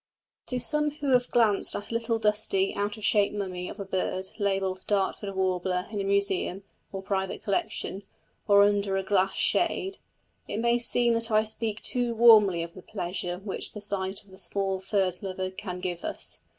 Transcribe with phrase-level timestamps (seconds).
[0.47, 3.85] To some who have glanced at a little dusty, out of shape mummy of a
[3.85, 8.01] bird, labelled "Dartford Warbler," in a museum, or private collection,
[8.47, 9.99] or under a glass shade,
[10.47, 14.31] it may seem that I speak too warmly of the pleasure which the sight of
[14.31, 16.39] the small furze lover can give us.